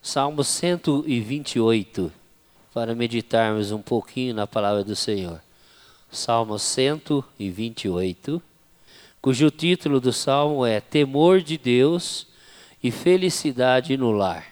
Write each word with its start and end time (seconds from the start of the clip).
Salmo 0.00 0.44
128, 0.44 2.12
para 2.72 2.94
meditarmos 2.94 3.72
um 3.72 3.82
pouquinho 3.82 4.32
na 4.32 4.46
palavra 4.46 4.84
do 4.84 4.94
Senhor. 4.94 5.42
Salmo 6.10 6.56
128, 6.56 8.40
cujo 9.20 9.50
título 9.50 10.00
do 10.00 10.12
salmo 10.12 10.64
é 10.64 10.80
Temor 10.80 11.40
de 11.40 11.58
Deus 11.58 12.28
e 12.82 12.92
Felicidade 12.92 13.96
no 13.96 14.12
Lar. 14.12 14.46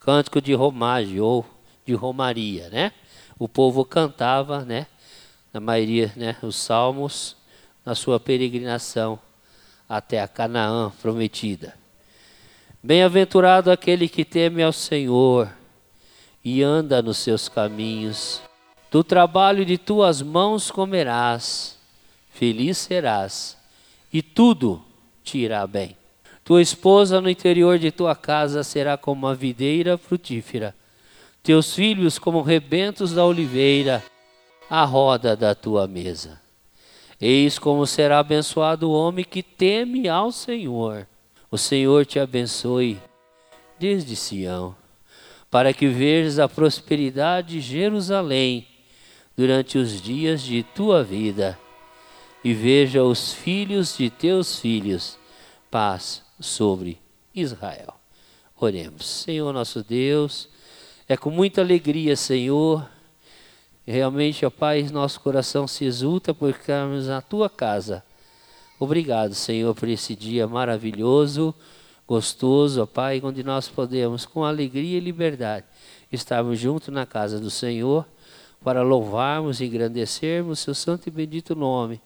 Cântico 0.00 0.40
de 0.40 0.52
romagem 0.52 1.20
ou 1.20 1.46
de 1.86 1.94
romaria, 1.94 2.68
né? 2.68 2.92
O 3.38 3.48
povo 3.48 3.84
cantava, 3.84 4.64
né? 4.64 4.88
Na 5.52 5.60
maioria, 5.60 6.12
né? 6.16 6.36
Os 6.42 6.56
salmos 6.56 7.36
na 7.86 7.94
sua 7.94 8.18
peregrinação 8.18 9.20
até 9.88 10.20
a 10.20 10.26
Canaã 10.26 10.90
prometida. 11.00 11.83
Bem-aventurado 12.86 13.70
aquele 13.70 14.06
que 14.10 14.26
teme 14.26 14.62
ao 14.62 14.70
Senhor 14.70 15.50
e 16.44 16.62
anda 16.62 17.00
nos 17.00 17.16
seus 17.16 17.48
caminhos. 17.48 18.42
Do 18.90 19.02
trabalho 19.02 19.64
de 19.64 19.78
tuas 19.78 20.20
mãos 20.20 20.70
comerás, 20.70 21.78
feliz 22.28 22.76
serás, 22.76 23.56
e 24.12 24.20
tudo 24.20 24.84
te 25.22 25.38
irá 25.38 25.66
bem. 25.66 25.96
Tua 26.44 26.60
esposa 26.60 27.22
no 27.22 27.30
interior 27.30 27.78
de 27.78 27.90
tua 27.90 28.14
casa 28.14 28.62
será 28.62 28.98
como 28.98 29.26
uma 29.26 29.34
videira 29.34 29.96
frutífera, 29.96 30.74
teus 31.42 31.74
filhos 31.74 32.18
como 32.18 32.42
rebentos 32.42 33.14
da 33.14 33.24
oliveira, 33.24 34.04
à 34.68 34.84
roda 34.84 35.34
da 35.34 35.54
tua 35.54 35.88
mesa. 35.88 36.38
Eis 37.18 37.58
como 37.58 37.86
será 37.86 38.18
abençoado 38.18 38.90
o 38.90 38.92
homem 38.92 39.24
que 39.24 39.42
teme 39.42 40.06
ao 40.06 40.30
Senhor. 40.30 41.06
O 41.50 41.58
Senhor 41.58 42.04
te 42.04 42.18
abençoe 42.18 43.00
desde 43.78 44.16
Sião, 44.16 44.74
para 45.50 45.72
que 45.72 45.86
vejas 45.86 46.38
a 46.38 46.48
prosperidade 46.48 47.54
de 47.54 47.60
Jerusalém 47.60 48.66
durante 49.36 49.78
os 49.78 50.00
dias 50.00 50.42
de 50.42 50.62
tua 50.62 51.02
vida, 51.04 51.58
e 52.42 52.52
veja 52.52 53.02
os 53.02 53.32
filhos 53.32 53.96
de 53.96 54.10
teus 54.10 54.58
filhos, 54.58 55.18
paz 55.70 56.22
sobre 56.40 56.98
Israel. 57.34 57.94
Oremos. 58.56 59.06
Senhor 59.06 59.52
nosso 59.52 59.82
Deus, 59.82 60.48
é 61.08 61.16
com 61.16 61.30
muita 61.30 61.60
alegria, 61.60 62.16
Senhor, 62.16 62.88
realmente, 63.86 64.44
ó 64.46 64.50
Pai, 64.50 64.82
nosso 64.84 65.20
coração 65.20 65.66
se 65.66 65.84
exulta 65.84 66.32
por 66.32 66.52
ficarmos 66.52 67.06
na 67.06 67.20
tua 67.20 67.50
casa 67.50 68.04
Obrigado, 68.78 69.34
Senhor, 69.34 69.72
por 69.72 69.88
esse 69.88 70.16
dia 70.16 70.48
maravilhoso, 70.48 71.54
gostoso, 72.08 72.82
ó 72.82 72.86
Pai, 72.86 73.20
onde 73.22 73.44
nós 73.44 73.68
podemos, 73.68 74.26
com 74.26 74.44
alegria 74.44 74.98
e 74.98 75.00
liberdade, 75.00 75.64
estarmos 76.10 76.58
juntos 76.58 76.88
na 76.88 77.06
casa 77.06 77.38
do 77.38 77.50
Senhor 77.50 78.04
para 78.64 78.82
louvarmos 78.82 79.60
e 79.60 79.66
engrandecermos 79.66 80.58
seu 80.58 80.74
santo 80.74 81.06
e 81.06 81.10
bendito 81.10 81.54
nome 81.54 82.00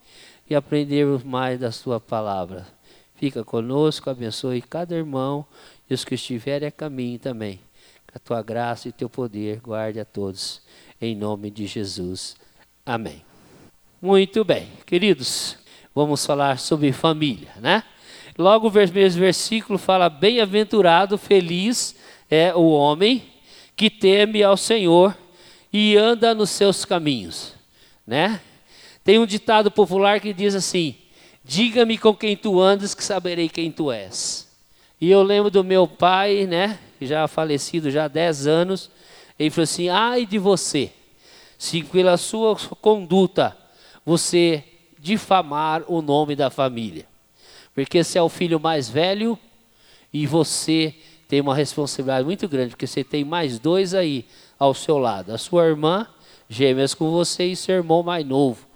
e 0.49 0.55
aprendermos 0.55 1.25
mais 1.25 1.59
da 1.59 1.73
sua 1.73 1.99
palavra. 1.99 2.67
Fica 3.15 3.43
conosco, 3.43 4.11
abençoe 4.11 4.61
cada 4.61 4.95
irmão 4.95 5.47
e 5.89 5.95
os 5.95 6.05
que 6.05 6.17
estiverem 6.17 6.69
a 6.69 6.73
caminho 6.73 7.19
também. 7.19 7.61
Que 8.07 8.17
a 8.17 8.19
tua 8.19 8.43
graça 8.43 8.89
e 8.89 8.93
teu 8.93 9.09
poder 9.09 9.61
guarde 9.61 10.01
a 10.01 10.05
todos. 10.05 10.61
Em 11.01 11.17
nome 11.17 11.51
de 11.51 11.67
Jesus. 11.67 12.37
Amém. 12.85 13.23
Muito 14.01 14.45
bem, 14.45 14.69
queridos 14.87 15.68
vamos 15.99 16.25
falar 16.25 16.61
sobre 16.61 16.93
família, 16.93 17.51
né? 17.57 17.83
Logo 18.39 18.69
o 18.69 18.73
mesmo 18.73 19.19
versículo 19.19 19.81
fala: 19.81 20.09
Bem-aventurado, 20.09 21.19
feliz 21.19 21.97
é 22.31 22.55
o 22.55 22.71
homem 22.71 23.25
que 23.75 23.91
teme 23.91 24.41
ao 24.41 24.57
Senhor 24.57 25.19
e 25.73 25.97
anda 25.97 26.37
nos 26.37 26.51
seus 26.51 26.85
caminhos, 26.85 27.53
né? 28.07 28.41
Tem 29.03 29.19
um 29.19 29.27
ditado 29.27 29.73
popular 29.73 30.21
que 30.21 30.33
diz 30.33 30.55
assim: 30.55 30.95
Diga-me 31.43 31.99
com 31.99 32.15
quem 32.15 32.37
tu 32.37 32.61
andas, 32.61 32.95
que 32.95 33.03
saberei 33.03 33.49
quem 33.49 33.73
tu 33.73 33.91
és. 33.91 34.47
E 35.01 35.11
eu 35.11 35.21
lembro 35.25 35.51
do 35.51 35.65
meu 35.65 35.89
pai, 35.89 36.47
né? 36.47 36.79
Já 37.01 37.27
falecido 37.27 37.91
já 37.91 38.05
há 38.05 38.09
10 38.09 38.47
anos. 38.47 38.89
Ele 39.37 39.51
falou 39.51 39.65
assim: 39.65 39.89
Ai 39.89 40.25
de 40.25 40.39
você, 40.39 40.93
se 41.59 41.83
pela 41.83 42.17
sua 42.17 42.55
conduta 42.81 43.57
você 44.07 44.63
difamar 44.99 45.83
o 45.87 46.03
nome 46.03 46.35
da 46.35 46.51
família. 46.51 47.07
Porque 47.75 48.03
você 48.03 48.19
é 48.19 48.23
o 48.23 48.29
filho 48.29 48.59
mais 48.59 48.89
velho 48.89 49.39
e 50.13 50.27
você 50.27 50.95
tem 51.29 51.41
uma 51.41 51.55
responsabilidade 51.55 52.25
muito 52.25 52.49
grande, 52.49 52.71
porque 52.71 52.87
você 52.87 53.05
tem 53.05 53.25
mais 53.25 53.59
dois 53.59 53.95
aí 53.95 54.25
ao 54.59 54.75
seu 54.75 54.99
lado. 54.99 55.33
A 55.33 55.39
sua 55.39 55.67
irmã, 55.67 56.07
gêmeas 56.49 56.95
com 56.95 57.11
você, 57.11 57.45
e 57.45 57.57
seu 57.57 57.77
irmão 57.77 58.03
mais 58.03 58.27
novo. 58.27 58.67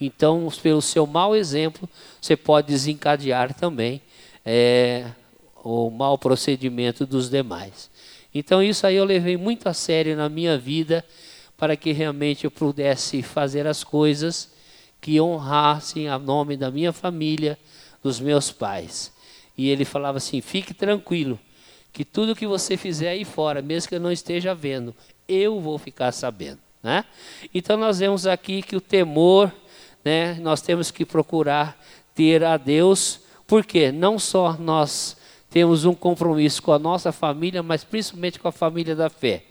Então, 0.00 0.48
pelo 0.62 0.82
seu 0.82 1.06
mau 1.06 1.34
exemplo, 1.34 1.88
você 2.20 2.36
pode 2.36 2.68
desencadear 2.68 3.54
também 3.54 4.02
é, 4.44 5.06
o 5.62 5.88
mau 5.88 6.18
procedimento 6.18 7.06
dos 7.06 7.30
demais. 7.30 7.90
Então, 8.34 8.62
isso 8.62 8.86
aí 8.86 8.96
eu 8.96 9.04
levei 9.04 9.36
muito 9.36 9.68
a 9.68 9.72
sério 9.72 10.16
na 10.16 10.28
minha 10.28 10.58
vida, 10.58 11.04
para 11.56 11.76
que 11.76 11.92
realmente 11.92 12.44
eu 12.44 12.50
pudesse 12.50 13.22
fazer 13.22 13.66
as 13.66 13.82
coisas 13.82 14.53
que 15.04 15.20
honrassem 15.20 16.08
o 16.08 16.18
nome 16.18 16.56
da 16.56 16.70
minha 16.70 16.90
família, 16.90 17.58
dos 18.02 18.18
meus 18.18 18.50
pais. 18.50 19.12
E 19.54 19.68
ele 19.68 19.84
falava 19.84 20.16
assim: 20.16 20.40
fique 20.40 20.72
tranquilo, 20.72 21.38
que 21.92 22.06
tudo 22.06 22.34
que 22.34 22.46
você 22.46 22.74
fizer 22.74 23.10
aí 23.10 23.22
fora, 23.22 23.60
mesmo 23.60 23.90
que 23.90 23.96
eu 23.96 24.00
não 24.00 24.10
esteja 24.10 24.54
vendo, 24.54 24.94
eu 25.28 25.60
vou 25.60 25.76
ficar 25.76 26.10
sabendo. 26.10 26.58
Né? 26.82 27.04
Então 27.54 27.76
nós 27.76 27.98
vemos 27.98 28.26
aqui 28.26 28.62
que 28.62 28.76
o 28.76 28.80
temor, 28.80 29.52
né, 30.02 30.38
nós 30.40 30.62
temos 30.62 30.90
que 30.90 31.04
procurar 31.04 31.78
ter 32.14 32.42
a 32.42 32.56
Deus, 32.56 33.20
porque 33.46 33.92
não 33.92 34.18
só 34.18 34.56
nós 34.58 35.18
temos 35.50 35.84
um 35.84 35.94
compromisso 35.94 36.62
com 36.62 36.72
a 36.72 36.78
nossa 36.78 37.12
família, 37.12 37.62
mas 37.62 37.84
principalmente 37.84 38.40
com 38.40 38.48
a 38.48 38.52
família 38.52 38.96
da 38.96 39.10
fé. 39.10 39.44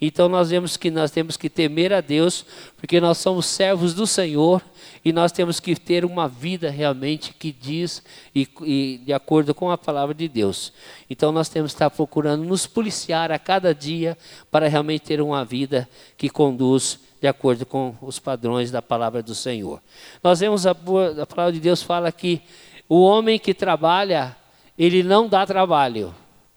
Então 0.00 0.30
nós 0.30 0.48
vemos 0.48 0.78
que 0.78 0.90
nós 0.90 1.10
temos 1.10 1.36
que 1.36 1.50
temer 1.50 1.92
a 1.92 2.00
Deus, 2.00 2.46
porque 2.78 2.98
nós 3.00 3.18
somos 3.18 3.44
servos 3.44 3.92
do 3.92 4.06
Senhor 4.06 4.62
e 5.04 5.12
nós 5.12 5.30
temos 5.30 5.60
que 5.60 5.76
ter 5.76 6.06
uma 6.06 6.26
vida 6.26 6.70
realmente 6.70 7.34
que 7.34 7.52
diz 7.52 8.02
e, 8.34 8.48
e, 8.62 9.00
de 9.04 9.12
acordo 9.12 9.54
com 9.54 9.70
a 9.70 9.76
palavra 9.76 10.14
de 10.14 10.26
Deus. 10.26 10.72
Então 11.10 11.30
nós 11.30 11.50
temos 11.50 11.72
que 11.72 11.76
estar 11.76 11.90
procurando 11.90 12.44
nos 12.44 12.66
policiar 12.66 13.30
a 13.30 13.38
cada 13.38 13.74
dia 13.74 14.16
para 14.50 14.68
realmente 14.68 15.02
ter 15.02 15.20
uma 15.20 15.44
vida 15.44 15.86
que 16.16 16.30
conduz 16.30 16.98
de 17.20 17.28
acordo 17.28 17.66
com 17.66 17.94
os 18.00 18.18
padrões 18.18 18.70
da 18.70 18.80
palavra 18.80 19.22
do 19.22 19.34
Senhor. 19.34 19.82
Nós 20.24 20.40
vemos 20.40 20.66
a, 20.66 20.70
a 20.70 21.26
palavra 21.26 21.52
de 21.52 21.60
Deus 21.60 21.82
fala 21.82 22.10
que 22.10 22.40
o 22.88 23.02
homem 23.02 23.38
que 23.38 23.52
trabalha, 23.52 24.34
ele 24.78 25.02
não 25.02 25.28
dá 25.28 25.44
trabalho. 25.44 26.14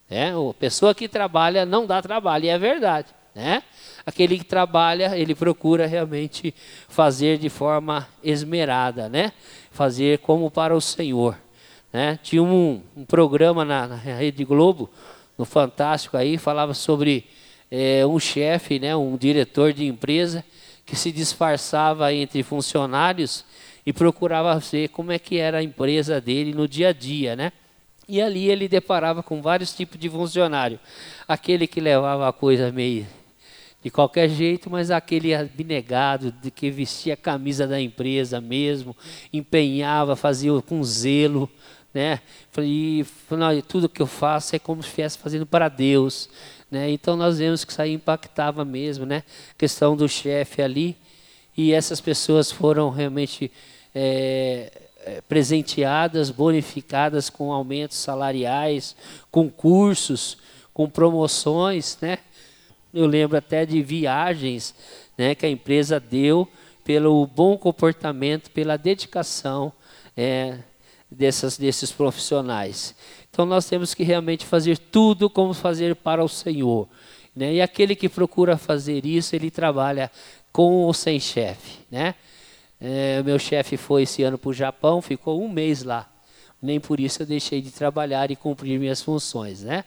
É, 0.10 0.30
a 0.30 0.54
pessoa 0.58 0.96
que 0.96 1.10
trabalha 1.10 1.66
não 1.66 1.86
dá 1.86 2.02
trabalho, 2.02 2.46
e 2.46 2.50
é 2.50 2.58
verdade 2.58 3.08
né? 3.36 3.64
Aquele 4.06 4.38
que 4.38 4.46
trabalha, 4.46 5.18
ele 5.18 5.34
procura 5.34 5.88
realmente 5.88 6.54
fazer 6.88 7.38
de 7.38 7.50
forma 7.50 8.08
esmerada, 8.24 9.08
né? 9.08 9.32
Fazer 9.72 10.20
como 10.20 10.52
para 10.52 10.76
o 10.76 10.82
Senhor, 10.82 11.38
né? 11.92 12.20
Tinha 12.22 12.44
um, 12.44 12.82
um 12.96 13.06
programa 13.06 13.64
na, 13.64 13.88
na, 13.88 13.96
Rede 13.96 14.44
Globo, 14.44 14.90
no 15.38 15.46
Fantástico 15.46 16.18
aí, 16.18 16.38
falava 16.38 16.74
sobre 16.74 17.26
é, 17.72 18.06
um 18.06 18.20
chefe, 18.20 18.78
né? 18.78 18.96
Um 18.96 19.18
diretor 19.18 19.74
de 19.74 19.86
empresa 19.86 20.44
que 20.86 20.96
se 20.96 21.12
disfarçava 21.12 22.14
entre 22.14 22.44
funcionários 22.44 23.46
e 23.86 23.94
procurava 23.94 24.58
ver 24.60 24.90
como 24.90 25.12
é 25.12 25.20
que 25.20 25.38
era 25.38 25.60
a 25.60 25.64
empresa 25.64 26.20
dele 26.20 26.54
no 26.54 26.68
dia 26.68 26.90
a 26.90 26.94
dia, 26.94 27.36
né? 27.36 27.52
E 28.08 28.22
ali 28.22 28.50
ele 28.50 28.68
deparava 28.68 29.24
com 29.24 29.42
vários 29.42 29.74
tipos 29.74 29.98
de 29.98 30.10
funcionário. 30.10 30.78
Aquele 31.26 31.66
que 31.66 31.80
levava 31.80 32.28
a 32.28 32.34
coisa 32.34 32.70
meio 32.70 33.08
de 33.84 33.90
qualquer 33.90 34.30
jeito, 34.30 34.70
mas 34.70 34.90
aquele 34.90 35.36
abnegado 35.36 36.32
de 36.32 36.50
que 36.50 36.72
vestia 36.72 37.16
a 37.16 37.18
camisa 37.18 37.68
da 37.68 37.80
empresa 37.80 38.40
mesmo, 38.40 38.96
empenhava, 39.32 40.16
fazia 40.16 40.52
com 40.62 40.82
zelo, 40.84 41.50
né? 41.94 42.22
E 42.58 43.06
tudo 43.68 43.90
que 43.90 44.02
eu 44.02 44.08
faço 44.08 44.56
é 44.56 44.60
como 44.60 44.82
se 44.82 44.88
estivesse 44.88 45.18
fazendo 45.18 45.46
para 45.46 45.68
Deus, 45.68 46.30
né? 46.72 46.90
Então 46.90 47.18
nós 47.18 47.40
vemos 47.40 47.66
que 47.66 47.72
isso 47.72 47.82
aí 47.82 47.92
impactava 47.94 48.64
mesmo, 48.64 49.06
né? 49.06 49.24
A 49.52 49.56
questão 49.56 49.98
do 49.98 50.08
chefe 50.08 50.62
ali 50.62 50.96
e 51.56 51.74
essas 51.74 52.00
pessoas 52.00 52.52
foram 52.52 52.90
realmente 52.90 53.52
é, 53.94 54.72
presenteadas, 55.28 56.32
bonificadas 56.32 57.30
com 57.30 57.52
aumentos 57.52 57.98
salariais, 57.98 58.96
com 59.30 59.50
cursos, 59.50 60.38
com 60.74 60.90
promoções, 60.90 61.98
né? 62.02 62.18
Eu 62.94 63.08
lembro 63.08 63.36
até 63.36 63.66
de 63.66 63.82
viagens 63.82 64.76
né, 65.18 65.34
que 65.34 65.46
a 65.46 65.50
empresa 65.50 66.00
deu 66.00 66.48
pelo 66.84 67.26
bom 67.26 67.58
comportamento, 67.58 68.52
pela 68.52 68.78
dedicação 68.78 69.74
é, 70.16 70.60
dessas, 71.10 71.58
desses 71.58 71.92
profissionais. 71.92 72.94
Então 73.32 73.46
nós 73.48 73.66
temos 73.68 73.96
que 73.96 74.04
realmente 74.04 74.46
fazer 74.46 74.78
tudo 74.78 75.28
como 75.28 75.54
fazer 75.56 75.96
para 75.96 76.24
o 76.24 76.30
Senhor. 76.30 76.88
Né? 77.36 77.56
E 77.56 77.62
aquele 77.62 77.96
que 77.96 78.08
procura 78.08 78.58
fazer 78.58 79.06
isso, 79.06 79.36
ele 79.36 79.50
trabalha 79.50 80.12
com 80.52 80.84
ou 80.84 80.94
sem 80.94 81.20
chefe. 81.20 81.80
Né? 81.90 82.14
É, 82.80 83.24
meu 83.24 83.40
chefe 83.40 83.76
foi 83.76 84.04
esse 84.04 84.22
ano 84.22 84.38
para 84.38 84.50
o 84.50 84.54
Japão, 84.54 85.02
ficou 85.02 85.42
um 85.42 85.50
mês 85.50 85.84
lá. 85.84 86.08
Nem 86.62 86.80
por 86.80 87.00
isso 87.00 87.24
eu 87.24 87.26
deixei 87.26 87.60
de 87.60 87.72
trabalhar 87.72 88.30
e 88.30 88.36
cumprir 88.36 88.80
minhas 88.80 89.02
funções. 89.02 89.64
Né? 89.64 89.84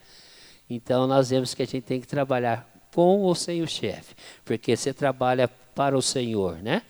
Então 0.68 1.06
nós 1.06 1.30
vemos 1.30 1.54
que 1.54 1.62
a 1.62 1.66
gente 1.66 1.84
tem 1.84 2.00
que 2.00 2.06
trabalhar 2.08 2.75
com 2.96 3.20
ou 3.20 3.34
sem 3.34 3.60
o 3.60 3.68
chefe, 3.68 4.14
porque 4.42 4.74
você 4.74 4.90
trabalha 4.90 5.46
para 5.74 5.98
o 5.98 6.00
Senhor, 6.00 6.56
né? 6.62 6.80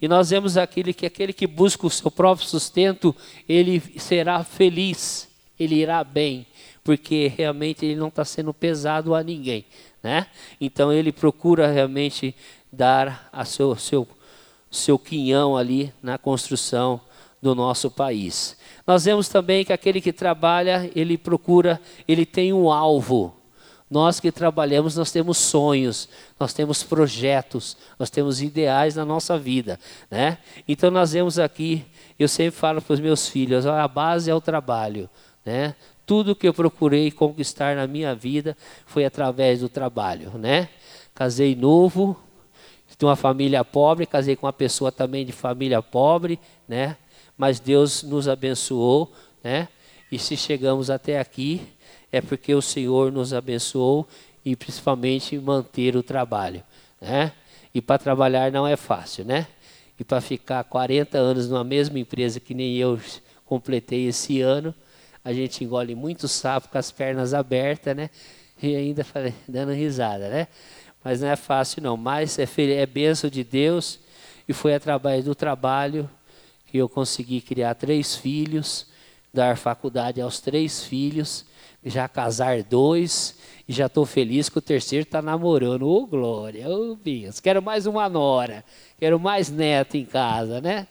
E 0.00 0.08
nós 0.08 0.30
vemos 0.30 0.56
aquele 0.56 0.94
que 0.94 1.04
aquele 1.04 1.34
que 1.34 1.46
busca 1.46 1.86
o 1.86 1.90
seu 1.90 2.10
próprio 2.10 2.48
sustento, 2.48 3.14
ele 3.46 3.78
será 3.98 4.42
feliz, 4.42 5.28
ele 5.58 5.74
irá 5.74 6.02
bem, 6.02 6.46
porque 6.82 7.30
realmente 7.36 7.84
ele 7.84 7.96
não 7.96 8.08
está 8.08 8.24
sendo 8.24 8.54
pesado 8.54 9.14
a 9.14 9.22
ninguém, 9.22 9.66
né? 10.02 10.28
Então 10.58 10.90
ele 10.90 11.12
procura 11.12 11.70
realmente 11.70 12.34
dar 12.72 13.28
a 13.30 13.44
seu 13.44 13.76
seu 13.76 14.08
seu 14.70 14.98
quinhão 14.98 15.58
ali 15.58 15.92
na 16.02 16.16
construção 16.16 17.02
do 17.42 17.54
nosso 17.54 17.90
país. 17.90 18.56
Nós 18.86 19.04
vemos 19.04 19.28
também 19.28 19.62
que 19.62 19.74
aquele 19.74 20.00
que 20.00 20.12
trabalha, 20.12 20.90
ele 20.96 21.18
procura, 21.18 21.78
ele 22.08 22.24
tem 22.24 22.50
um 22.50 22.70
alvo, 22.70 23.34
nós 23.90 24.20
que 24.20 24.30
trabalhamos, 24.30 24.96
nós 24.96 25.10
temos 25.10 25.36
sonhos, 25.36 26.08
nós 26.38 26.52
temos 26.52 26.82
projetos, 26.82 27.76
nós 27.98 28.08
temos 28.08 28.40
ideais 28.40 28.94
na 28.94 29.04
nossa 29.04 29.36
vida, 29.36 29.80
né? 30.08 30.38
Então 30.68 30.90
nós 30.90 31.12
vemos 31.12 31.38
aqui, 31.38 31.84
eu 32.16 32.28
sempre 32.28 32.52
falo 32.52 32.80
para 32.80 32.94
os 32.94 33.00
meus 33.00 33.28
filhos, 33.28 33.66
a 33.66 33.88
base 33.88 34.30
é 34.30 34.34
o 34.34 34.40
trabalho, 34.40 35.10
né? 35.44 35.74
Tudo 36.06 36.36
que 36.36 36.46
eu 36.46 36.54
procurei 36.54 37.10
conquistar 37.10 37.74
na 37.74 37.86
minha 37.86 38.14
vida 38.14 38.56
foi 38.86 39.04
através 39.04 39.60
do 39.60 39.68
trabalho, 39.68 40.30
né? 40.38 40.68
Casei 41.12 41.56
novo, 41.56 42.16
de 42.96 43.04
uma 43.04 43.16
família 43.16 43.64
pobre, 43.64 44.06
casei 44.06 44.36
com 44.36 44.46
uma 44.46 44.52
pessoa 44.52 44.92
também 44.92 45.26
de 45.26 45.32
família 45.32 45.82
pobre, 45.82 46.38
né? 46.68 46.96
Mas 47.36 47.58
Deus 47.58 48.02
nos 48.04 48.28
abençoou, 48.28 49.12
né? 49.42 49.68
E 50.12 50.18
se 50.18 50.36
chegamos 50.36 50.90
até 50.90 51.18
aqui, 51.18 51.62
é 52.12 52.20
porque 52.20 52.54
o 52.54 52.62
Senhor 52.62 53.12
nos 53.12 53.32
abençoou 53.32 54.06
e 54.44 54.56
principalmente 54.56 55.38
manter 55.38 55.96
o 55.96 56.02
trabalho, 56.02 56.62
né? 57.00 57.32
E 57.74 57.80
para 57.80 57.98
trabalhar 57.98 58.50
não 58.50 58.66
é 58.66 58.76
fácil, 58.76 59.24
né? 59.24 59.46
E 59.98 60.04
para 60.04 60.20
ficar 60.20 60.64
40 60.64 61.18
anos 61.18 61.48
numa 61.48 61.62
mesma 61.62 61.98
empresa 61.98 62.40
que 62.40 62.54
nem 62.54 62.76
eu 62.76 62.98
completei 63.44 64.06
esse 64.06 64.40
ano, 64.40 64.74
a 65.24 65.32
gente 65.32 65.62
engole 65.62 65.94
muito 65.94 66.26
sapo 66.26 66.68
com 66.68 66.78
as 66.78 66.90
pernas 66.90 67.34
abertas, 67.34 67.94
né? 67.96 68.10
E 68.62 68.74
ainda 68.74 69.06
dando 69.46 69.72
risada, 69.72 70.28
né? 70.28 70.48
Mas 71.02 71.20
não 71.20 71.28
é 71.28 71.36
fácil 71.36 71.82
não, 71.82 71.96
mas 71.96 72.38
é, 72.38 72.46
é 72.74 72.86
benção 72.86 73.30
de 73.30 73.42
Deus 73.42 73.98
e 74.48 74.52
foi 74.52 74.74
através 74.74 75.24
do 75.24 75.34
trabalho 75.34 76.10
que 76.66 76.78
eu 76.78 76.88
consegui 76.88 77.40
criar 77.40 77.74
três 77.74 78.16
filhos, 78.16 78.86
dar 79.32 79.56
faculdade 79.56 80.20
aos 80.20 80.40
três 80.40 80.84
filhos 80.84 81.44
já 81.84 82.08
casar 82.08 82.62
dois 82.62 83.38
e 83.68 83.72
já 83.72 83.86
estou 83.86 84.04
feliz 84.04 84.48
que 84.48 84.58
o 84.58 84.62
terceiro 84.62 85.04
está 85.04 85.22
namorando. 85.22 85.82
Ô, 85.82 86.02
oh, 86.02 86.06
glória, 86.06 86.68
ô, 86.68 86.92
oh, 86.92 86.94
Deus. 86.96 87.40
Quero 87.40 87.62
mais 87.62 87.86
uma 87.86 88.08
nora, 88.08 88.64
quero 88.98 89.18
mais 89.18 89.48
neto 89.48 89.96
em 89.96 90.04
casa, 90.04 90.60
né? 90.60 90.86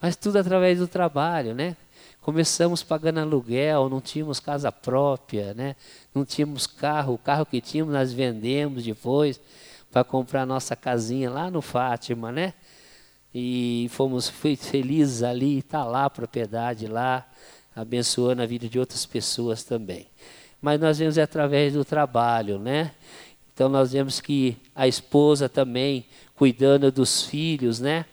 Mas 0.00 0.16
tudo 0.16 0.38
através 0.38 0.78
do 0.78 0.88
trabalho, 0.88 1.54
né? 1.54 1.76
Começamos 2.20 2.82
pagando 2.82 3.20
aluguel, 3.20 3.88
não 3.88 4.00
tínhamos 4.00 4.40
casa 4.40 4.72
própria, 4.72 5.52
né? 5.54 5.76
Não 6.14 6.24
tínhamos 6.24 6.66
carro, 6.66 7.14
o 7.14 7.18
carro 7.18 7.44
que 7.44 7.60
tínhamos 7.60 7.92
nós 7.92 8.12
vendemos 8.12 8.82
depois 8.82 9.40
para 9.92 10.02
comprar 10.02 10.44
nossa 10.44 10.74
casinha 10.74 11.30
lá 11.30 11.50
no 11.50 11.62
Fátima, 11.62 12.32
né? 12.32 12.54
E 13.34 13.88
fomos 13.90 14.28
felizes 14.28 15.22
ali, 15.22 15.58
está 15.58 15.84
lá 15.84 16.06
a 16.06 16.10
propriedade 16.10 16.86
lá, 16.86 17.26
abençoando 17.74 18.42
a 18.42 18.46
vida 18.46 18.68
de 18.68 18.78
outras 18.78 19.04
pessoas 19.06 19.64
também 19.64 20.06
mas 20.64 20.80
nós 20.80 20.98
vemos 20.98 21.18
é 21.18 21.22
através 21.22 21.74
do 21.74 21.84
trabalho, 21.84 22.58
né? 22.58 22.92
Então 23.52 23.68
nós 23.68 23.92
vemos 23.92 24.18
que 24.18 24.56
a 24.74 24.88
esposa 24.88 25.46
também 25.46 26.06
cuidando 26.34 26.90
dos 26.90 27.20
filhos, 27.20 27.80
né? 27.80 28.06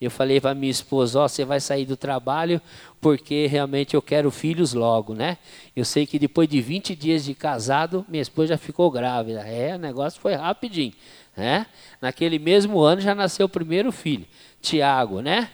Eu 0.00 0.10
falei 0.10 0.40
para 0.40 0.54
minha 0.54 0.70
esposa, 0.70 1.20
ó, 1.20 1.26
oh, 1.26 1.28
você 1.28 1.44
vai 1.44 1.60
sair 1.60 1.84
do 1.84 1.94
trabalho 1.94 2.62
porque 2.98 3.46
realmente 3.46 3.92
eu 3.92 4.00
quero 4.00 4.30
filhos 4.30 4.72
logo, 4.72 5.12
né? 5.12 5.36
Eu 5.76 5.84
sei 5.84 6.06
que 6.06 6.18
depois 6.18 6.48
de 6.48 6.62
20 6.62 6.96
dias 6.96 7.26
de 7.26 7.34
casado, 7.34 8.06
minha 8.08 8.22
esposa 8.22 8.48
já 8.48 8.56
ficou 8.56 8.90
grávida. 8.90 9.40
É, 9.40 9.74
o 9.74 9.78
negócio 9.78 10.18
foi 10.18 10.32
rapidinho, 10.32 10.94
né? 11.36 11.66
Naquele 12.00 12.38
mesmo 12.38 12.80
ano 12.80 13.02
já 13.02 13.14
nasceu 13.14 13.44
o 13.44 13.50
primeiro 13.50 13.92
filho, 13.92 14.24
Tiago, 14.62 15.20
né? 15.20 15.50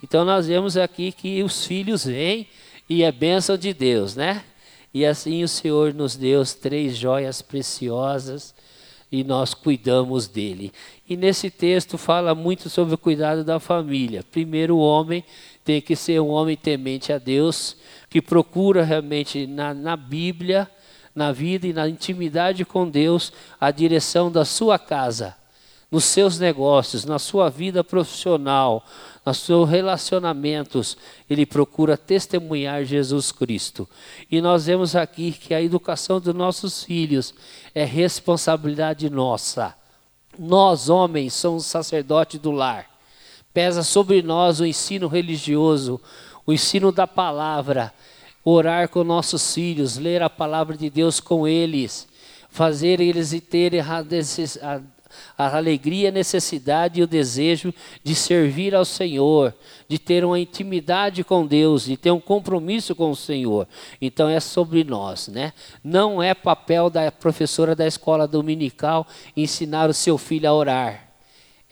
Então 0.00 0.24
nós 0.24 0.46
vemos 0.46 0.76
aqui 0.76 1.10
que 1.10 1.42
os 1.42 1.66
filhos 1.66 2.04
vêm 2.04 2.46
e 2.88 3.02
é 3.02 3.12
bênção 3.12 3.56
de 3.56 3.72
Deus, 3.72 4.16
né? 4.16 4.44
E 4.92 5.06
assim 5.06 5.42
o 5.42 5.48
Senhor 5.48 5.94
nos 5.94 6.16
deu 6.16 6.44
três 6.44 6.96
joias 6.96 7.40
preciosas 7.40 8.54
e 9.10 9.22
nós 9.22 9.54
cuidamos 9.54 10.26
dele. 10.26 10.72
E 11.08 11.16
nesse 11.16 11.50
texto 11.50 11.98
fala 11.98 12.34
muito 12.34 12.68
sobre 12.70 12.94
o 12.94 12.98
cuidado 12.98 13.44
da 13.44 13.60
família. 13.60 14.24
Primeiro, 14.30 14.76
o 14.76 14.80
homem 14.80 15.24
tem 15.64 15.80
que 15.80 15.94
ser 15.94 16.20
um 16.20 16.28
homem 16.28 16.56
temente 16.56 17.12
a 17.12 17.18
Deus, 17.18 17.76
que 18.08 18.20
procura 18.20 18.82
realmente 18.82 19.46
na, 19.46 19.72
na 19.74 19.96
Bíblia, 19.96 20.68
na 21.14 21.30
vida 21.30 21.66
e 21.66 21.72
na 21.72 21.88
intimidade 21.88 22.64
com 22.64 22.88
Deus, 22.88 23.32
a 23.60 23.70
direção 23.70 24.32
da 24.32 24.44
sua 24.44 24.78
casa, 24.78 25.36
nos 25.92 26.04
seus 26.04 26.38
negócios, 26.38 27.04
na 27.04 27.18
sua 27.18 27.50
vida 27.50 27.84
profissional, 27.84 28.82
nos 29.26 29.36
seus 29.40 29.68
relacionamentos, 29.68 30.96
ele 31.28 31.44
procura 31.44 31.98
testemunhar 31.98 32.82
Jesus 32.86 33.30
Cristo. 33.30 33.86
E 34.30 34.40
nós 34.40 34.64
vemos 34.64 34.96
aqui 34.96 35.32
que 35.32 35.52
a 35.52 35.60
educação 35.60 36.18
dos 36.18 36.34
nossos 36.34 36.82
filhos 36.82 37.34
é 37.74 37.84
responsabilidade 37.84 39.10
nossa. 39.10 39.74
Nós, 40.38 40.88
homens, 40.88 41.34
somos 41.34 41.66
sacerdotes 41.66 42.40
do 42.40 42.50
lar. 42.50 42.86
Pesa 43.52 43.82
sobre 43.82 44.22
nós 44.22 44.60
o 44.60 44.66
ensino 44.66 45.08
religioso, 45.08 46.00
o 46.46 46.54
ensino 46.54 46.90
da 46.90 47.06
palavra, 47.06 47.92
orar 48.42 48.88
com 48.88 49.04
nossos 49.04 49.52
filhos, 49.52 49.98
ler 49.98 50.22
a 50.22 50.30
palavra 50.30 50.74
de 50.74 50.88
Deus 50.88 51.20
com 51.20 51.46
eles, 51.46 52.08
fazer 52.48 52.98
eles 52.98 53.38
terem 53.50 53.80
a 53.80 54.80
a 55.36 55.56
alegria, 55.56 56.08
a 56.08 56.12
necessidade 56.12 57.00
e 57.00 57.02
o 57.02 57.06
desejo 57.06 57.72
de 58.02 58.14
servir 58.14 58.74
ao 58.74 58.84
Senhor, 58.84 59.54
de 59.88 59.98
ter 59.98 60.24
uma 60.24 60.38
intimidade 60.38 61.22
com 61.22 61.46
Deus, 61.46 61.84
de 61.84 61.96
ter 61.96 62.10
um 62.10 62.20
compromisso 62.20 62.94
com 62.94 63.10
o 63.10 63.16
Senhor. 63.16 63.68
Então 64.00 64.28
é 64.28 64.40
sobre 64.40 64.84
nós, 64.84 65.28
né? 65.28 65.52
Não 65.82 66.22
é 66.22 66.34
papel 66.34 66.88
da 66.90 67.10
professora 67.12 67.74
da 67.74 67.86
escola 67.86 68.26
dominical 68.26 69.06
ensinar 69.36 69.88
o 69.88 69.94
seu 69.94 70.16
filho 70.16 70.48
a 70.48 70.54
orar. 70.54 71.11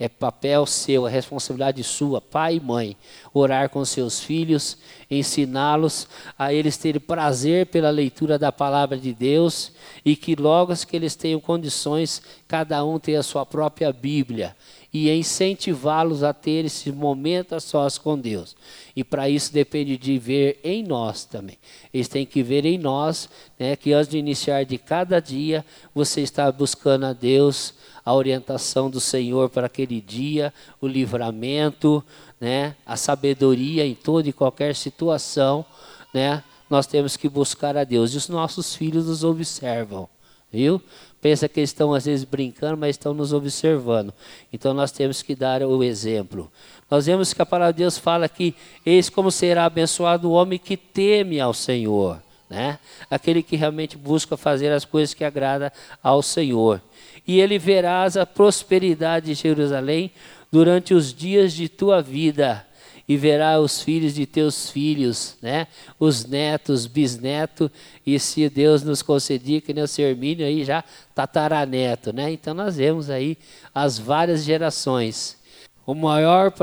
É 0.01 0.09
papel 0.09 0.65
seu, 0.65 1.07
é 1.07 1.11
responsabilidade 1.11 1.83
sua, 1.83 2.19
pai 2.19 2.55
e 2.55 2.59
mãe, 2.59 2.97
orar 3.31 3.69
com 3.69 3.85
seus 3.85 4.19
filhos, 4.19 4.79
ensiná-los 5.11 6.07
a 6.39 6.51
eles 6.51 6.75
terem 6.75 6.99
prazer 6.99 7.67
pela 7.67 7.91
leitura 7.91 8.39
da 8.39 8.51
palavra 8.51 8.97
de 8.97 9.13
Deus 9.13 9.71
e 10.03 10.15
que 10.15 10.35
logo 10.35 10.75
que 10.87 10.95
eles 10.95 11.13
tenham 11.13 11.39
condições, 11.39 12.19
cada 12.47 12.83
um 12.83 12.97
tenha 12.97 13.19
a 13.19 13.23
sua 13.23 13.45
própria 13.45 13.93
Bíblia 13.93 14.55
e 14.91 15.09
incentivá-los 15.09 16.23
a 16.23 16.33
ter 16.33 16.65
esse 16.65 16.91
momento 16.91 17.53
a 17.53 17.59
sós 17.59 17.97
com 17.97 18.17
Deus. 18.17 18.55
E 18.95 19.03
para 19.03 19.29
isso 19.29 19.53
depende 19.53 19.97
de 19.97 20.17
ver 20.17 20.59
em 20.63 20.83
nós 20.83 21.23
também. 21.23 21.57
Eles 21.93 22.07
têm 22.07 22.25
que 22.25 22.43
ver 22.43 22.65
em 22.65 22.77
nós, 22.77 23.29
né, 23.57 23.75
que 23.75 23.93
antes 23.93 24.09
de 24.09 24.17
iniciar 24.17 24.65
de 24.65 24.77
cada 24.77 25.19
dia, 25.19 25.63
você 25.93 26.21
está 26.21 26.51
buscando 26.51 27.05
a 27.05 27.13
Deus, 27.13 27.73
a 28.03 28.13
orientação 28.13 28.89
do 28.89 28.99
Senhor 28.99 29.49
para 29.49 29.67
aquele 29.67 30.01
dia, 30.01 30.53
o 30.79 30.87
livramento, 30.87 32.03
né, 32.39 32.75
a 32.85 32.97
sabedoria 32.97 33.85
em 33.85 33.93
toda 33.93 34.27
e 34.27 34.33
qualquer 34.33 34.75
situação, 34.75 35.65
né? 36.13 36.43
Nós 36.69 36.87
temos 36.87 37.17
que 37.17 37.27
buscar 37.27 37.75
a 37.75 37.83
Deus. 37.83 38.13
E 38.13 38.17
os 38.17 38.29
nossos 38.29 38.73
filhos 38.73 39.05
nos 39.05 39.23
observam, 39.23 40.07
viu? 40.51 40.81
Pensa 41.21 41.47
que 41.47 41.59
eles 41.59 41.69
estão 41.69 41.93
às 41.93 42.05
vezes 42.05 42.23
brincando, 42.23 42.77
mas 42.77 42.91
estão 42.91 43.13
nos 43.13 43.33
observando. 43.33 44.13
Então 44.51 44.73
nós 44.73 44.91
temos 44.91 45.21
que 45.21 45.35
dar 45.35 45.61
o 45.61 45.83
exemplo. 45.83 46.51
Nós 46.89 47.05
vemos 47.05 47.33
que 47.33 47.41
a 47.41 47.45
palavra 47.45 47.73
de 47.73 47.79
Deus 47.79 47.97
fala 47.97 48.27
que 48.27 48.55
eis 48.85 49.09
como 49.09 49.29
será 49.29 49.65
abençoado 49.65 50.29
o 50.29 50.33
homem 50.33 50.57
que 50.57 50.75
teme 50.75 51.39
ao 51.39 51.53
Senhor, 51.53 52.21
né? 52.49 52.79
Aquele 53.09 53.43
que 53.43 53.55
realmente 53.55 53.97
busca 53.97 54.35
fazer 54.35 54.71
as 54.71 54.83
coisas 54.83 55.13
que 55.13 55.23
agradam 55.23 55.69
ao 56.01 56.23
Senhor 56.23 56.81
e 57.31 57.39
ele 57.39 57.57
verás 57.57 58.17
a 58.17 58.25
prosperidade 58.25 59.27
de 59.27 59.41
Jerusalém 59.41 60.11
durante 60.51 60.93
os 60.93 61.13
dias 61.13 61.53
de 61.53 61.69
tua 61.69 62.01
vida, 62.01 62.67
e 63.07 63.15
verá 63.15 63.57
os 63.57 63.81
filhos 63.81 64.13
de 64.13 64.25
teus 64.25 64.69
filhos, 64.69 65.37
né? 65.41 65.67
Os 65.97 66.25
netos, 66.25 66.85
bisnetos, 66.87 67.69
e 68.05 68.19
se 68.19 68.49
Deus 68.49 68.83
nos 68.83 69.01
concedir, 69.01 69.61
que 69.61 69.73
nem 69.73 69.81
o 69.81 69.87
seu 69.87 70.09
Hermínio 70.09 70.45
aí 70.45 70.65
já 70.65 70.83
tataraneto, 71.15 72.11
né? 72.11 72.33
Então 72.33 72.53
nós 72.53 72.75
vemos 72.75 73.09
aí 73.09 73.37
as 73.73 73.97
várias 73.97 74.43
gerações. 74.43 75.37
O 75.83 75.95
maior 75.95 76.53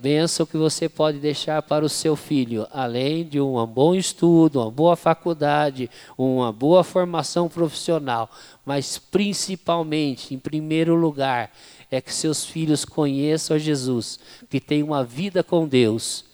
bênção 0.00 0.46
que 0.46 0.56
você 0.56 0.88
pode 0.88 1.18
deixar 1.18 1.60
para 1.62 1.84
o 1.84 1.88
seu 1.88 2.14
filho, 2.14 2.64
além 2.70 3.24
de 3.24 3.40
um 3.40 3.66
bom 3.66 3.92
estudo, 3.92 4.60
uma 4.60 4.70
boa 4.70 4.94
faculdade, 4.94 5.90
uma 6.16 6.52
boa 6.52 6.84
formação 6.84 7.48
profissional, 7.48 8.30
mas 8.64 8.96
principalmente, 8.96 10.32
em 10.32 10.38
primeiro 10.38 10.94
lugar, 10.94 11.50
é 11.90 12.00
que 12.00 12.14
seus 12.14 12.44
filhos 12.44 12.84
conheçam 12.84 13.56
a 13.56 13.58
Jesus, 13.58 14.20
que 14.48 14.60
tem 14.60 14.84
uma 14.84 15.02
vida 15.02 15.42
com 15.42 15.66
Deus, 15.66 16.24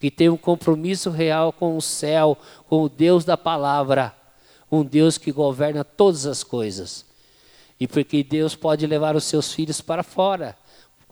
que 0.00 0.10
tem 0.10 0.28
um 0.28 0.36
compromisso 0.36 1.08
real 1.08 1.52
com 1.52 1.76
o 1.76 1.80
céu, 1.80 2.36
com 2.66 2.82
o 2.82 2.88
Deus 2.88 3.24
da 3.24 3.36
palavra, 3.36 4.12
um 4.70 4.82
Deus 4.82 5.18
que 5.18 5.30
governa 5.30 5.84
todas 5.84 6.26
as 6.26 6.42
coisas. 6.42 7.06
E 7.78 7.86
porque 7.86 8.24
Deus 8.24 8.56
pode 8.56 8.86
levar 8.88 9.14
os 9.14 9.22
seus 9.22 9.52
filhos 9.52 9.80
para 9.80 10.02
fora. 10.02 10.56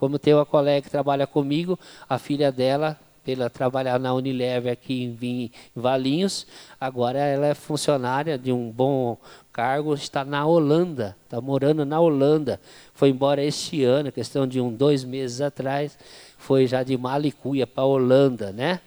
Como 0.01 0.19
tem 0.19 0.33
uma 0.33 0.47
colega 0.47 0.81
que 0.81 0.91
trabalha 0.91 1.27
comigo, 1.27 1.79
a 2.09 2.19
filha 2.19 2.51
dela 2.51 2.99
pela 3.23 3.51
trabalhar 3.51 4.01
na 4.01 4.15
Unilever 4.15 4.73
aqui 4.73 5.05
em, 5.05 5.27
em 5.27 5.51
Valinhos. 5.77 6.47
Agora 6.81 7.19
ela 7.19 7.49
é 7.49 7.55
funcionária 7.55 8.39
de 8.39 8.51
um 8.51 8.71
bom 8.71 9.19
cargo, 9.53 9.93
está 9.93 10.25
na 10.25 10.47
Holanda, 10.47 11.15
está 11.25 11.39
morando 11.39 11.85
na 11.85 12.01
Holanda. 12.01 12.59
Foi 12.95 13.11
embora 13.11 13.45
este 13.45 13.85
ano, 13.85 14.11
questão 14.11 14.47
de 14.47 14.59
um 14.59 14.73
dois 14.73 15.05
meses 15.05 15.43
atrás, 15.43 15.99
foi 16.39 16.67
já 16.67 16.83
de 16.83 16.97
Malicuia 16.97 17.67
para 17.67 17.83
a 17.83 17.87
Holanda, 17.87 18.53
né? 18.53 18.81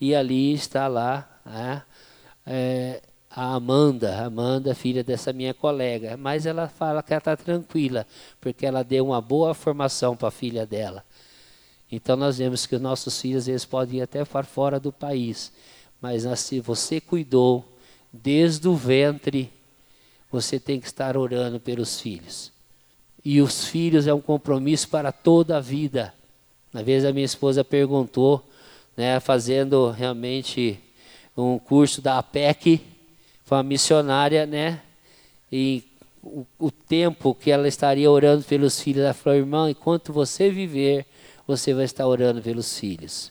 E 0.00 0.14
ali 0.14 0.54
está 0.54 0.88
lá 0.88 1.28
né? 1.44 1.82
é, 2.46 3.02
a 3.36 3.54
Amanda, 3.54 4.24
Amanda, 4.24 4.76
filha 4.76 5.02
dessa 5.02 5.32
minha 5.32 5.52
colega. 5.52 6.16
Mas 6.16 6.46
ela 6.46 6.68
fala 6.68 7.02
que 7.02 7.12
ela 7.12 7.18
está 7.18 7.36
tranquila, 7.36 8.06
porque 8.40 8.64
ela 8.64 8.84
deu 8.84 9.06
uma 9.06 9.20
boa 9.20 9.52
formação 9.54 10.16
para 10.16 10.28
a 10.28 10.30
filha 10.30 10.64
dela. 10.64 11.04
Então 11.90 12.14
nós 12.16 12.38
vemos 12.38 12.64
que 12.64 12.76
os 12.76 12.80
nossos 12.80 13.20
filhos 13.20 13.48
eles 13.48 13.64
podem 13.64 13.98
ir 13.98 14.02
até 14.02 14.24
para 14.24 14.44
fora 14.44 14.78
do 14.78 14.92
país, 14.92 15.52
mas 16.00 16.22
se 16.38 16.60
você 16.60 17.00
cuidou 17.00 17.64
desde 18.12 18.68
o 18.68 18.76
ventre, 18.76 19.50
você 20.30 20.60
tem 20.60 20.80
que 20.80 20.86
estar 20.86 21.16
orando 21.16 21.58
pelos 21.58 22.00
filhos. 22.00 22.52
E 23.24 23.40
os 23.40 23.66
filhos 23.66 24.06
é 24.06 24.14
um 24.14 24.20
compromisso 24.20 24.88
para 24.88 25.10
toda 25.10 25.56
a 25.56 25.60
vida. 25.60 26.14
Uma 26.72 26.82
vez 26.82 27.04
a 27.04 27.12
minha 27.12 27.24
esposa 27.24 27.64
perguntou, 27.64 28.44
né, 28.96 29.18
fazendo 29.18 29.90
realmente 29.90 30.78
um 31.36 31.58
curso 31.58 32.00
da 32.00 32.18
APEC, 32.18 32.93
foi 33.44 33.58
uma 33.58 33.64
missionária, 33.64 34.46
né? 34.46 34.80
E 35.52 35.84
o, 36.22 36.46
o 36.58 36.70
tempo 36.70 37.34
que 37.34 37.50
ela 37.50 37.68
estaria 37.68 38.10
orando 38.10 38.44
pelos 38.44 38.80
filhos, 38.80 39.04
ela 39.04 39.14
falou, 39.14 39.38
irmão, 39.38 39.68
enquanto 39.68 40.12
você 40.12 40.50
viver, 40.50 41.06
você 41.46 41.74
vai 41.74 41.84
estar 41.84 42.06
orando 42.06 42.40
pelos 42.40 42.78
filhos. 42.78 43.30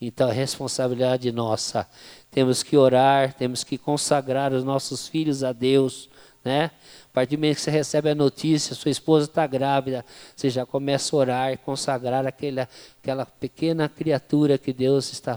Então, 0.00 0.28
a 0.28 0.32
responsabilidade 0.32 1.32
nossa. 1.32 1.88
Temos 2.30 2.62
que 2.62 2.76
orar, 2.76 3.34
temos 3.34 3.64
que 3.64 3.78
consagrar 3.78 4.52
os 4.52 4.62
nossos 4.62 5.08
filhos 5.08 5.42
a 5.42 5.52
Deus, 5.52 6.08
né? 6.44 6.70
Partir 7.18 7.34
do 7.34 7.40
momento 7.40 7.56
que 7.56 7.62
você 7.62 7.70
recebe 7.72 8.10
a 8.10 8.14
notícia, 8.14 8.76
sua 8.76 8.92
esposa 8.92 9.24
está 9.24 9.44
grávida, 9.44 10.04
você 10.36 10.48
já 10.48 10.64
começa 10.64 11.16
a 11.16 11.18
orar, 11.18 11.58
consagrar 11.58 12.24
aquela, 12.24 12.68
aquela 13.02 13.26
pequena 13.26 13.88
criatura 13.88 14.56
que 14.56 14.72
Deus 14.72 15.12
está 15.12 15.36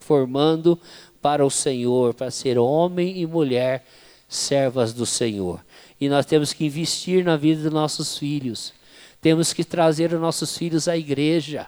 formando 0.00 0.80
para 1.20 1.44
o 1.44 1.50
Senhor, 1.50 2.14
para 2.14 2.30
ser 2.30 2.56
homem 2.56 3.20
e 3.20 3.26
mulher, 3.26 3.84
servas 4.26 4.94
do 4.94 5.04
Senhor. 5.04 5.62
E 6.00 6.08
nós 6.08 6.24
temos 6.24 6.54
que 6.54 6.64
investir 6.64 7.22
na 7.22 7.36
vida 7.36 7.64
dos 7.64 7.72
nossos 7.72 8.16
filhos. 8.16 8.72
Temos 9.20 9.52
que 9.52 9.62
trazer 9.62 10.10
os 10.10 10.18
nossos 10.18 10.56
filhos 10.56 10.88
à 10.88 10.96
igreja. 10.96 11.66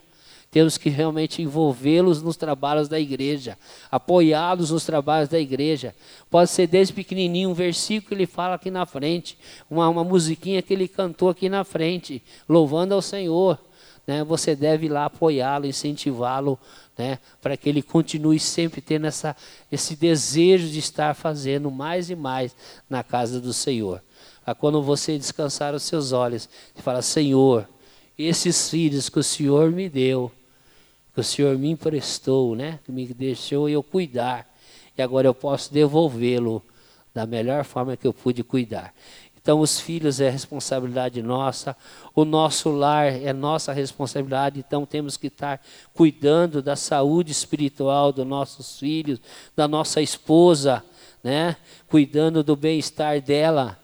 Temos 0.50 0.78
que 0.78 0.88
realmente 0.88 1.42
envolvê-los 1.42 2.22
nos 2.22 2.36
trabalhos 2.36 2.88
da 2.88 2.98
igreja, 2.98 3.58
apoiá-los 3.90 4.70
nos 4.70 4.84
trabalhos 4.84 5.28
da 5.28 5.38
igreja. 5.38 5.94
Pode 6.30 6.50
ser 6.50 6.66
desde 6.66 6.94
pequenininho 6.94 7.50
um 7.50 7.54
versículo 7.54 8.08
que 8.08 8.14
ele 8.14 8.26
fala 8.26 8.54
aqui 8.54 8.70
na 8.70 8.86
frente, 8.86 9.36
uma, 9.70 9.88
uma 9.88 10.04
musiquinha 10.04 10.62
que 10.62 10.72
ele 10.72 10.88
cantou 10.88 11.28
aqui 11.28 11.48
na 11.48 11.64
frente, 11.64 12.22
louvando 12.48 12.94
ao 12.94 13.02
Senhor. 13.02 13.58
Né? 14.06 14.24
Você 14.24 14.54
deve 14.54 14.86
ir 14.86 14.88
lá 14.88 15.06
apoiá-lo, 15.06 15.66
incentivá-lo, 15.66 16.58
né? 16.96 17.18
para 17.42 17.56
que 17.56 17.68
ele 17.68 17.82
continue 17.82 18.38
sempre 18.38 18.80
tendo 18.80 19.06
essa, 19.06 19.36
esse 19.70 19.96
desejo 19.96 20.68
de 20.68 20.78
estar 20.78 21.14
fazendo 21.14 21.70
mais 21.70 22.08
e 22.08 22.14
mais 22.14 22.56
na 22.88 23.02
casa 23.02 23.40
do 23.40 23.52
Senhor 23.52 24.00
a 24.46 24.54
quando 24.54 24.80
você 24.80 25.18
descansar 25.18 25.74
os 25.74 25.82
seus 25.82 26.12
olhos 26.12 26.48
e 26.76 26.80
falar: 26.80 27.02
Senhor, 27.02 27.68
esses 28.18 28.70
filhos 28.70 29.08
que 29.08 29.18
o 29.18 29.22
Senhor 29.22 29.70
me 29.70 29.88
deu, 29.88 30.30
que 31.14 31.20
o 31.20 31.24
Senhor 31.24 31.56
me 31.58 31.70
emprestou, 31.70 32.54
né? 32.54 32.78
que 32.84 32.92
me 32.92 33.06
deixou 33.06 33.68
eu 33.68 33.82
cuidar, 33.82 34.46
e 34.96 35.02
agora 35.02 35.26
eu 35.26 35.34
posso 35.34 35.72
devolvê-lo 35.72 36.62
da 37.14 37.26
melhor 37.26 37.64
forma 37.64 37.96
que 37.96 38.06
eu 38.06 38.12
pude 38.12 38.42
cuidar. 38.42 38.94
Então, 39.36 39.60
os 39.60 39.78
filhos 39.78 40.20
é 40.20 40.28
responsabilidade 40.28 41.22
nossa, 41.22 41.76
o 42.14 42.24
nosso 42.24 42.70
lar 42.70 43.06
é 43.06 43.32
nossa 43.32 43.72
responsabilidade, 43.72 44.58
então 44.58 44.84
temos 44.84 45.16
que 45.16 45.28
estar 45.28 45.60
cuidando 45.94 46.60
da 46.60 46.74
saúde 46.74 47.30
espiritual 47.30 48.12
dos 48.12 48.26
nossos 48.26 48.78
filhos, 48.78 49.20
da 49.54 49.68
nossa 49.68 50.02
esposa, 50.02 50.82
né? 51.22 51.56
cuidando 51.88 52.42
do 52.42 52.56
bem-estar 52.56 53.20
dela 53.20 53.78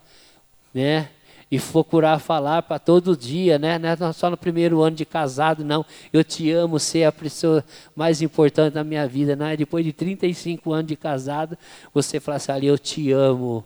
né? 0.72 1.10
E 1.52 1.60
procurar 1.60 2.18
falar 2.18 2.62
para 2.62 2.78
todo 2.78 3.14
dia, 3.14 3.58
né? 3.58 3.78
Não 3.78 3.90
é 3.90 4.12
só 4.14 4.30
no 4.30 4.38
primeiro 4.38 4.80
ano 4.80 4.96
de 4.96 5.04
casado, 5.04 5.62
não. 5.62 5.84
Eu 6.10 6.24
te 6.24 6.50
amo, 6.50 6.78
você 6.78 7.00
é 7.00 7.06
a 7.06 7.12
pessoa 7.12 7.62
mais 7.94 8.22
importante 8.22 8.72
da 8.72 8.82
minha 8.82 9.06
vida, 9.06 9.36
não 9.36 9.44
é? 9.44 9.54
Depois 9.54 9.84
de 9.84 9.92
35 9.92 10.72
anos 10.72 10.86
de 10.86 10.96
casado, 10.96 11.58
você 11.92 12.18
fala 12.18 12.36
assim, 12.36 12.64
eu 12.64 12.78
te 12.78 13.12
amo. 13.12 13.62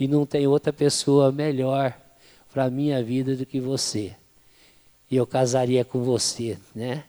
E 0.00 0.08
não 0.08 0.24
tem 0.24 0.46
outra 0.46 0.72
pessoa 0.72 1.30
melhor 1.30 1.92
para 2.50 2.64
a 2.64 2.70
minha 2.70 3.04
vida 3.04 3.36
do 3.36 3.44
que 3.44 3.60
você. 3.60 4.14
E 5.10 5.16
eu 5.16 5.26
casaria 5.26 5.84
com 5.84 6.02
você, 6.02 6.56
né? 6.74 7.04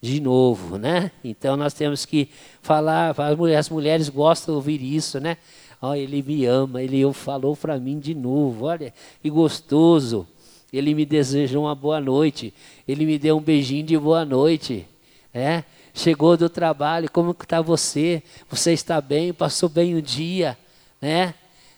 de 0.00 0.20
novo, 0.20 0.78
né? 0.78 1.10
Então 1.24 1.56
nós 1.56 1.74
temos 1.74 2.06
que 2.06 2.28
falar, 2.62 3.14
as 3.58 3.68
mulheres 3.68 4.08
gostam 4.08 4.54
de 4.54 4.56
ouvir 4.56 4.80
isso, 4.80 5.18
né? 5.18 5.36
Oh, 5.80 5.94
ele 5.94 6.22
me 6.22 6.44
ama, 6.44 6.82
ele 6.82 7.10
falou 7.12 7.56
para 7.56 7.78
mim 7.78 7.98
de 7.98 8.14
novo. 8.14 8.66
Olha, 8.66 8.92
que 9.22 9.30
gostoso. 9.30 10.26
Ele 10.72 10.94
me 10.94 11.06
desejou 11.06 11.64
uma 11.64 11.74
boa 11.74 12.00
noite. 12.00 12.52
Ele 12.86 13.06
me 13.06 13.18
deu 13.18 13.38
um 13.38 13.40
beijinho 13.40 13.84
de 13.86 13.96
boa 13.96 14.24
noite. 14.24 14.86
É? 15.32 15.62
Chegou 15.94 16.36
do 16.36 16.48
trabalho, 16.48 17.10
como 17.10 17.30
está 17.30 17.60
você? 17.60 18.22
Você 18.50 18.72
está 18.72 19.00
bem? 19.00 19.32
Passou 19.32 19.68
bem 19.68 19.94
o 19.94 20.02
dia? 20.02 20.58
Né? 21.00 21.34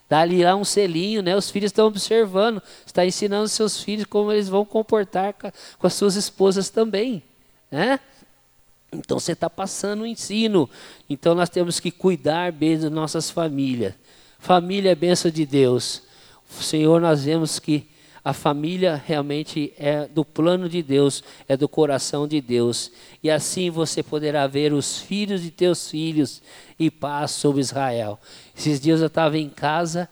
Dá 0.08 0.20
ali 0.20 0.42
lá 0.42 0.56
um 0.56 0.64
selinho, 0.64 1.22
né? 1.22 1.36
Os 1.36 1.50
filhos 1.50 1.68
estão 1.68 1.86
observando. 1.86 2.60
Está 2.84 3.06
ensinando 3.06 3.48
seus 3.48 3.82
filhos 3.82 4.06
como 4.06 4.32
eles 4.32 4.48
vão 4.48 4.64
comportar 4.64 5.34
com 5.34 5.86
as 5.86 5.94
suas 5.94 6.16
esposas 6.16 6.68
também. 6.68 7.22
Né? 7.70 8.00
Então 8.92 9.18
você 9.18 9.32
está 9.32 9.48
passando 9.48 10.02
o 10.02 10.06
ensino. 10.06 10.68
Então 11.08 11.34
nós 11.34 11.48
temos 11.48 11.78
que 11.78 11.90
cuidar 11.90 12.52
bem 12.52 12.78
das 12.78 12.90
nossas 12.90 13.30
famílias. 13.30 13.94
Família 14.38 14.90
é 14.90 14.94
bênção 14.94 15.30
de 15.30 15.46
Deus. 15.46 16.02
Senhor, 16.48 17.00
nós 17.00 17.24
vemos 17.24 17.58
que 17.58 17.86
a 18.22 18.32
família 18.32 19.02
realmente 19.06 19.72
é 19.78 20.06
do 20.06 20.24
plano 20.24 20.68
de 20.68 20.82
Deus, 20.82 21.24
é 21.48 21.56
do 21.56 21.68
coração 21.68 22.28
de 22.28 22.40
Deus. 22.40 22.90
E 23.22 23.30
assim 23.30 23.70
você 23.70 24.02
poderá 24.02 24.46
ver 24.46 24.72
os 24.72 24.98
filhos 24.98 25.42
de 25.42 25.50
teus 25.50 25.90
filhos 25.90 26.42
e 26.78 26.90
paz 26.90 27.30
sobre 27.30 27.60
Israel. 27.60 28.18
Esses 28.56 28.80
dias 28.80 29.00
eu 29.00 29.06
estava 29.06 29.38
em 29.38 29.48
casa, 29.48 30.08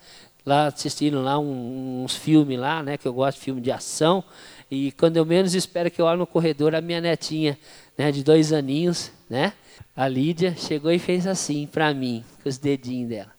lá 0.49 0.67
assistindo 0.67 1.23
lá 1.23 1.39
um, 1.39 2.03
uns 2.03 2.17
filmes 2.17 2.59
lá, 2.59 2.83
né? 2.83 2.97
Que 2.97 3.07
eu 3.07 3.13
gosto 3.13 3.39
de 3.39 3.45
filme 3.45 3.61
de 3.61 3.71
ação. 3.71 4.25
E 4.71 4.93
quando 4.93 5.17
eu 5.17 5.25
menos 5.25 5.55
espero 5.55 5.91
que 5.91 6.01
eu 6.01 6.07
olhe 6.07 6.19
no 6.19 6.27
corredor, 6.27 6.75
a 6.75 6.81
minha 6.81 7.01
netinha 7.01 7.59
né, 7.97 8.11
de 8.11 8.25
dois 8.25 8.53
aninhos, 8.53 9.13
né? 9.31 9.53
A 9.95 10.09
Lídia 10.09 10.55
chegou 10.57 10.91
e 10.91 10.99
fez 10.99 11.27
assim 11.27 11.67
para 11.67 11.93
mim, 11.95 12.25
com 12.43 12.49
os 12.49 12.59
dedinhos 12.59 13.09
dela. 13.09 13.33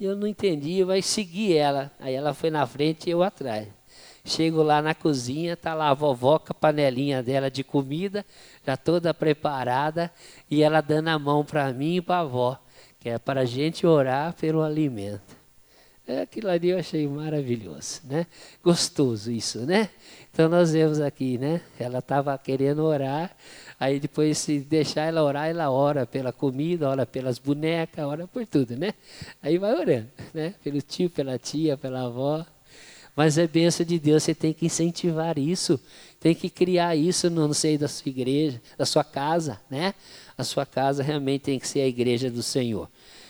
Eu 0.00 0.16
não 0.16 0.26
entendi, 0.26 0.78
eu 0.78 0.86
vai 0.86 1.02
seguir 1.02 1.56
ela. 1.56 1.90
Aí 2.00 2.14
ela 2.14 2.32
foi 2.32 2.50
na 2.50 2.66
frente 2.66 3.08
e 3.08 3.10
eu 3.10 3.22
atrás. 3.22 3.68
Chego 4.24 4.62
lá 4.62 4.80
na 4.82 4.94
cozinha, 4.94 5.56
tá 5.56 5.74
lá 5.74 5.90
a 5.90 5.94
vovó 5.94 6.38
com 6.38 6.52
a 6.52 6.54
panelinha 6.54 7.22
dela 7.22 7.50
de 7.50 7.64
comida, 7.64 8.24
já 8.66 8.76
toda 8.76 9.14
preparada, 9.14 10.10
e 10.50 10.62
ela 10.62 10.80
dando 10.80 11.08
a 11.08 11.18
mão 11.18 11.44
para 11.44 11.72
mim 11.72 11.96
e 11.96 12.00
para 12.00 12.16
a 12.16 12.20
avó, 12.20 12.58
que 12.98 13.08
é 13.08 13.18
para 13.18 13.40
a 13.40 13.44
gente 13.44 13.86
orar 13.86 14.34
pelo 14.34 14.62
alimento. 14.62 15.39
É, 16.10 16.22
aquilo 16.22 16.50
ali 16.50 16.70
eu 16.70 16.78
achei 16.78 17.06
maravilhoso, 17.06 18.00
né? 18.02 18.26
Gostoso 18.64 19.30
isso, 19.30 19.60
né? 19.60 19.88
Então 20.32 20.48
nós 20.48 20.72
vemos 20.72 21.00
aqui, 21.00 21.38
né? 21.38 21.60
Ela 21.78 22.00
estava 22.00 22.36
querendo 22.36 22.82
orar, 22.82 23.30
aí 23.78 24.00
depois 24.00 24.36
se 24.38 24.58
deixar 24.58 25.02
ela 25.02 25.22
orar, 25.22 25.48
ela 25.48 25.70
ora 25.70 26.04
pela 26.04 26.32
comida, 26.32 26.88
ora 26.88 27.06
pelas 27.06 27.38
bonecas, 27.38 28.04
ora 28.04 28.26
por 28.26 28.44
tudo, 28.44 28.76
né? 28.76 28.92
Aí 29.40 29.56
vai 29.56 29.72
orando, 29.72 30.08
né? 30.34 30.52
Pelo 30.64 30.82
tio, 30.82 31.08
pela 31.08 31.38
tia, 31.38 31.76
pela 31.76 32.06
avó. 32.06 32.44
Mas 33.14 33.38
é 33.38 33.46
bênção 33.46 33.86
de 33.86 33.96
Deus, 33.96 34.24
você 34.24 34.34
tem 34.34 34.52
que 34.52 34.66
incentivar 34.66 35.38
isso, 35.38 35.78
tem 36.18 36.34
que 36.34 36.50
criar 36.50 36.96
isso 36.96 37.30
no 37.30 37.54
seio 37.54 37.78
da 37.78 37.86
sua 37.86 38.08
igreja, 38.10 38.60
da 38.76 38.84
sua 38.84 39.04
casa, 39.04 39.60
né? 39.70 39.94
A 40.36 40.42
sua 40.42 40.66
casa 40.66 41.04
realmente 41.04 41.42
tem 41.42 41.58
que 41.60 41.68
ser 41.68 41.82
a 41.82 41.86
igreja 41.86 42.28
do 42.28 42.42
Senhor. 42.42 42.88